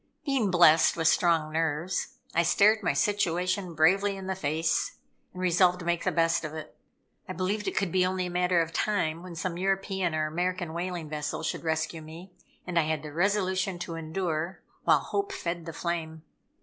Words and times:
Being 0.25 0.49
blessed 0.49 0.97
with 0.97 1.07
strong 1.07 1.53
nerves, 1.53 2.15
I 2.33 2.41
stared 2.41 2.81
my 2.81 2.93
situation 2.93 3.75
bravely 3.75 4.17
in 4.17 4.25
the 4.25 4.33
face, 4.33 4.93
and 5.31 5.39
resolved 5.43 5.77
to 5.77 5.85
make 5.85 6.05
the 6.05 6.11
best 6.11 6.43
of 6.43 6.55
it. 6.55 6.75
I 7.29 7.33
believed 7.33 7.67
it 7.67 7.77
could 7.77 7.91
be 7.91 8.03
only 8.03 8.25
a 8.25 8.29
matter 8.31 8.63
of 8.63 8.73
time 8.73 9.21
when 9.21 9.35
some 9.35 9.57
European 9.59 10.15
or 10.15 10.25
American 10.25 10.73
whaling 10.73 11.07
vessel 11.09 11.43
should 11.43 11.63
rescue 11.63 12.01
me: 12.01 12.31
and 12.65 12.79
I 12.79 12.87
had 12.87 13.03
the 13.03 13.13
resolution 13.13 13.77
to 13.77 13.93
endure, 13.93 14.61
while 14.85 15.01
hope 15.01 15.31
fed 15.31 15.67
the 15.67 15.71
flame. 15.71 16.23